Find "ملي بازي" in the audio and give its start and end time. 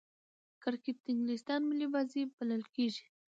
1.69-2.21